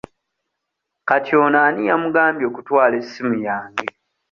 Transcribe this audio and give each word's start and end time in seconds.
Kati 1.07 1.31
ono 1.43 1.57
ani 1.67 1.81
yamugambye 1.89 2.45
okutwala 2.47 2.93
essimu 3.01 3.33
yange. 3.47 3.85